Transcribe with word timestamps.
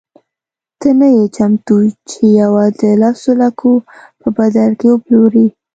ته 0.79 0.89
نه 0.99 1.07
یې 1.15 1.25
چمتو 1.35 1.77
چې 2.09 2.21
یوه 2.41 2.65
د 2.79 2.81
لسو 3.01 3.31
لکو 3.41 3.71
په 4.19 4.27
بدل 4.37 4.71
کې 4.79 4.87
وپلورې. 4.91 5.45